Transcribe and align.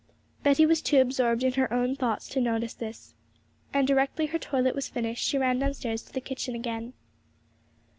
Betty 0.41 0.65
was 0.65 0.81
too 0.81 0.99
absorbed 0.99 1.43
in 1.43 1.53
her 1.53 1.71
own 1.71 1.95
thoughts 1.95 2.27
to 2.29 2.41
notice 2.41 2.73
this; 2.73 3.13
and, 3.71 3.87
directly 3.87 4.25
her 4.25 4.39
toilet 4.39 4.73
was 4.73 4.87
finished, 4.89 5.23
she 5.23 5.37
ran 5.37 5.59
downstairs 5.59 6.01
to 6.01 6.11
the 6.11 6.19
kitchen 6.21 6.55
again. 6.55 6.93